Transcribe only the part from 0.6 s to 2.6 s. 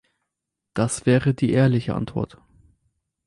Das wäre die ehrliche Antwort.